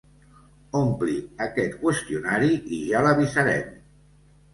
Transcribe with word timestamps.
Ompli 0.77 1.17
aquest 1.45 1.75
qüestionari 1.83 2.49
i 2.79 2.79
ja 2.93 3.03
l'avisarem. 3.09 3.69